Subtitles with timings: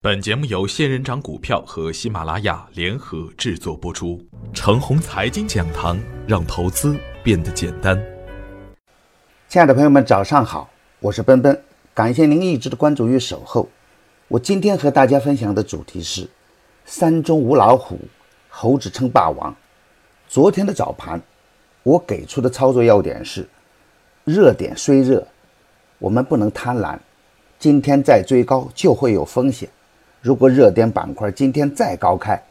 [0.00, 4.24] 本节目由仙人掌股票和喜马拉雅联合制作播出。
[4.54, 8.00] 程红财经讲堂，让投资变得简单。
[9.48, 11.60] 亲爱的朋友们，早上好，我是奔奔，
[11.94, 13.68] 感谢您一直的关注与守候。
[14.28, 16.30] 我今天和大家分享的主题是
[16.86, 17.98] “山中无老虎，
[18.48, 19.52] 猴子称霸王”。
[20.28, 21.20] 昨天的早盘，
[21.82, 23.48] 我给出的操作要点是：
[24.22, 25.26] 热点虽热，
[25.98, 26.96] 我们不能贪婪，
[27.58, 29.68] 今天再追高就会有风险。
[30.20, 32.42] 如果热点板块今天再高开，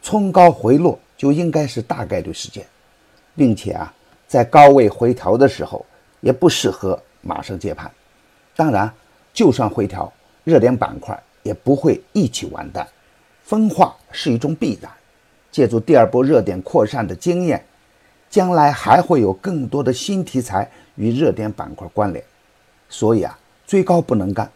[0.00, 2.64] 冲高回落就应该是大概率事件，
[3.34, 3.92] 并且啊，
[4.28, 5.84] 在高位回调的时候
[6.20, 7.90] 也不适合马上接盘。
[8.54, 8.92] 当然，
[9.32, 10.12] 就算回调，
[10.44, 12.86] 热点板块也不会一起完蛋，
[13.42, 14.90] 分化是一种必然。
[15.50, 17.64] 借助第二波热点扩散的经验，
[18.30, 22.24] 将来还会有更多的新题材与热点板块关联。
[22.88, 24.48] 所以啊，追高不能干，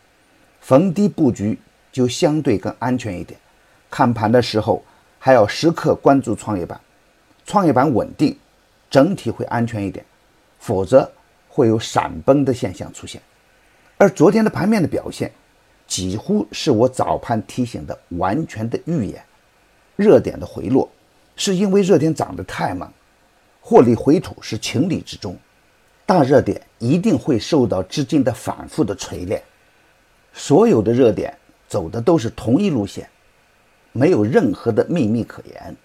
[0.60, 1.58] 逢低布局。
[1.90, 3.38] 就相对更安全一点。
[3.90, 4.84] 看盘的时候
[5.18, 6.78] 还要时刻关注创业板，
[7.46, 8.36] 创业板稳定，
[8.90, 10.04] 整体会安全一点，
[10.58, 11.10] 否则
[11.48, 13.20] 会有闪崩的现象出现。
[13.96, 15.32] 而昨天的盘面的表现，
[15.86, 19.22] 几乎是我早盘提醒的完全的预言。
[19.96, 20.88] 热点的回落，
[21.34, 22.88] 是因为热点涨得太猛，
[23.60, 25.36] 获利回吐是情理之中。
[26.04, 29.42] 大热点一定会受到资金的反复的锤炼，
[30.32, 31.36] 所有的热点。
[31.68, 33.08] 走的都是同一路线，
[33.92, 35.76] 没有任何的秘密可言，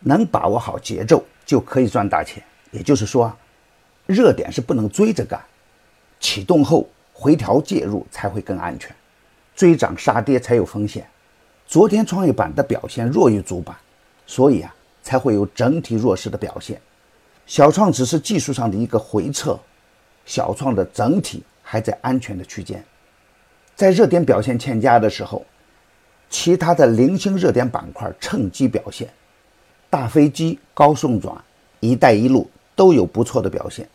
[0.00, 2.42] 能把握好节奏就可以赚大钱。
[2.72, 3.32] 也就是说，
[4.06, 5.40] 热点是不能追着干，
[6.18, 8.94] 启动后回调介入才会更安全，
[9.54, 11.08] 追涨杀跌才有风险。
[11.66, 13.74] 昨天创业板的表现弱于主板，
[14.26, 16.80] 所以啊才会有整体弱势的表现。
[17.46, 19.58] 小创只是技术上的一个回撤，
[20.26, 22.84] 小创的整体还在安全的区间。
[23.76, 25.44] 在热点表现欠佳的时候，
[26.30, 29.08] 其他的零星热点板块趁机表现，
[29.90, 31.36] 大飞机、高送转、
[31.80, 33.88] 一带一路都有不错的表现。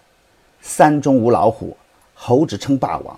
[0.61, 1.77] 山中无老虎，
[2.13, 3.17] 猴子称霸王。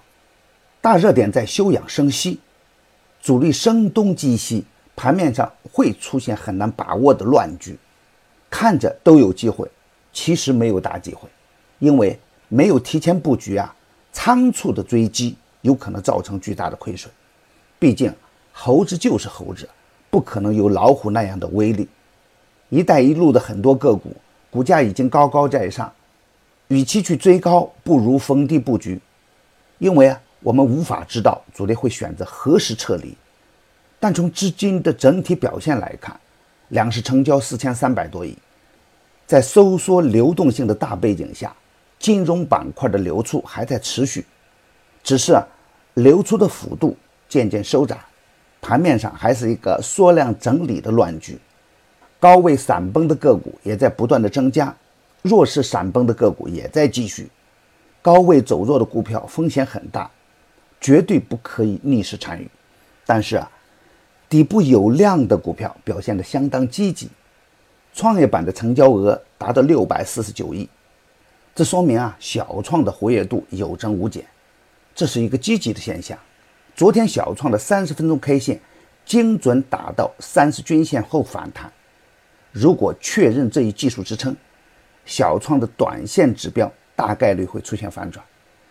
[0.80, 2.40] 大热点在休养生息，
[3.22, 4.64] 主力声东击西，
[4.96, 7.78] 盘面上会出现很难把握的乱局，
[8.50, 9.68] 看着都有机会，
[10.14, 11.28] 其实没有大机会，
[11.80, 13.76] 因为没有提前布局啊，
[14.12, 15.36] 仓促的追击。
[15.62, 17.12] 有可能造成巨大的亏损，
[17.80, 18.14] 毕竟
[18.52, 19.68] 猴子就是猴子，
[20.10, 21.88] 不可能有老虎那样的威力。
[22.70, 24.16] 一带一路的很多个股
[24.50, 25.92] 股价已经高高在上，
[26.68, 29.00] 与其去追高，不如逢低布局。
[29.78, 33.16] 因为啊，我们无法知道主力会选择何时撤离。
[34.00, 36.20] 但从资金的整体表现来看，
[36.70, 38.36] 两市成交四千三百多亿，
[39.28, 41.56] 在收缩流动性的大背景下，
[42.00, 44.26] 金融板块的流出还在持续。
[45.04, 45.42] 只是
[45.96, 46.96] 流出的幅度
[47.28, 47.98] 渐渐收窄，
[48.62, 51.38] 盘面上还是一个缩量整理的乱局，
[52.20, 54.76] 高位闪崩的个股也在不断的增加，
[55.22, 57.30] 弱势闪崩的个股也在继续，
[58.02, 60.10] 高位走弱的股票风险很大，
[60.80, 62.50] 绝对不可以逆势参与。
[63.06, 63.50] 但是啊，
[64.30, 67.10] 底部有量的股票表现的相当积极，
[67.94, 70.70] 创业板的成交额达到六百四十九亿，
[71.54, 74.24] 这说明啊小创的活跃度有增无减。
[74.94, 76.18] 这是一个积极的现象。
[76.76, 78.60] 昨天小创的三十分钟 K 线
[79.06, 81.72] 精准打到三十均线后反弹，
[82.52, 84.36] 如果确认这一技术支撑，
[85.06, 88.24] 小创的短线指标大概率会出现反转。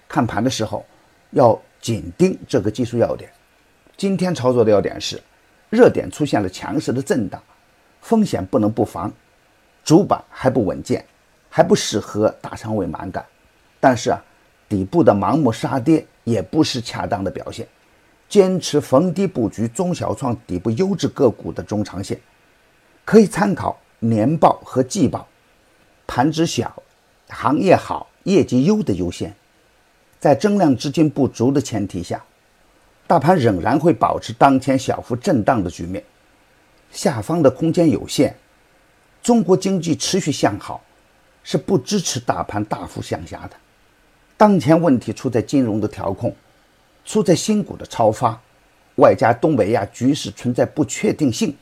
[0.09, 0.85] 看盘的时候
[1.31, 3.31] 要紧盯这个技术要点。
[3.97, 5.21] 今天操作的要点是，
[5.69, 7.43] 热点出现了强势的震荡，
[8.01, 9.13] 风险不能不防。
[9.85, 11.05] 主板还不稳健，
[11.49, 13.25] 还不适合大仓位满杆。
[13.81, 14.23] 但是啊。
[14.71, 17.67] 底部的盲目杀跌也不是恰当的表现，
[18.29, 22.21] 坚持逢低布局中小创底部优质个股的中长线，
[23.05, 25.27] 可以参考年报和季报，
[26.07, 26.83] 盘子小、
[27.29, 29.35] 行业好、业绩优的优先。
[30.19, 32.23] 在增量资金不足的前提下，
[33.07, 36.05] 大盘仍然会保持当前小幅震荡的局面，
[36.93, 38.37] 下方的空间有限。
[39.23, 40.83] 中国经济持续向好，
[41.43, 43.57] 是不支持大盘大幅向下的。
[44.41, 46.35] 当前问题出在金融的调控，
[47.05, 48.41] 出在新股的超发，
[48.95, 51.55] 外加东北亚局势存在不确定性，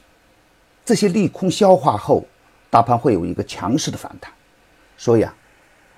[0.85, 2.25] 这些利空消化后，
[2.71, 4.33] 大盘会有一个强势的反弹。
[4.97, 5.35] 所以啊，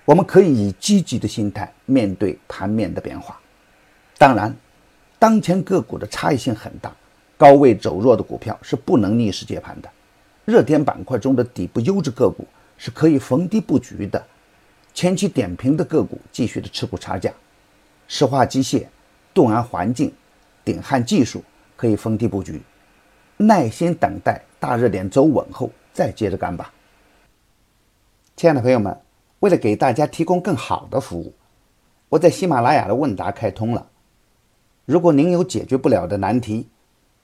[0.06, 3.38] 我们可以以积极的心态面对盘面的变化。
[4.16, 4.56] 当然，
[5.18, 6.90] 当前个股的差异性很大，
[7.36, 9.90] 高位走弱的股票是不能逆势接盘的。
[10.46, 12.48] 热点板块中的底部优质个股
[12.78, 14.24] 是可以逢低布局的。
[14.92, 17.32] 前期点评的个股继续的持股差价，
[18.08, 18.86] 石化机械、
[19.32, 20.12] 东安环境、
[20.64, 21.42] 鼎汉技术、
[21.76, 22.60] 可以逢低布局，
[23.36, 26.72] 耐心等待大热点走稳后再接着干吧。
[28.36, 29.00] 亲爱的朋友们，
[29.40, 31.32] 为了给大家提供更好的服务，
[32.08, 33.86] 我在喜马拉雅的问答开通了。
[34.84, 36.68] 如果您有解决不了的难题，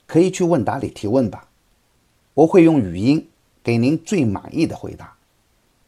[0.05, 1.49] 可以去问答里提问吧，
[2.33, 3.27] 我会用语音
[3.61, 5.16] 给您最满意的回答，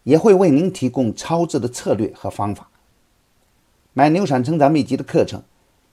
[0.09, 2.67] 也会为您提供超值的策略和方法。
[3.93, 5.43] 买牛产成长秘籍的课程，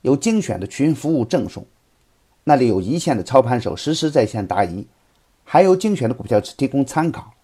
[0.00, 1.66] 有精选的群服务赠送，
[2.44, 4.86] 那里有一线的操盘手实时在线答疑，
[5.44, 7.34] 还有精选的股票池提供参考。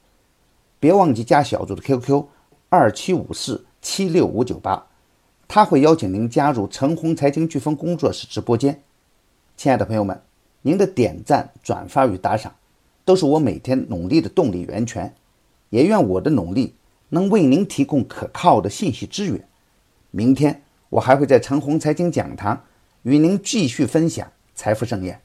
[0.80, 2.24] 别忘记加小组的 QQ
[2.70, 4.86] 二七五四七六五九八，
[5.46, 8.82] 他会邀请您加入陈红财经飓风工作室直播间。
[9.58, 10.22] 亲爱的朋友们，
[10.62, 12.54] 您的点赞、转发与打赏，
[13.04, 15.14] 都是我每天努力的动力源泉。
[15.72, 16.74] 也愿我的努力
[17.08, 19.48] 能为您提供可靠的信息资源。
[20.10, 22.64] 明天我还会在陈红财经讲堂
[23.02, 25.21] 与您继续分享财富盛宴。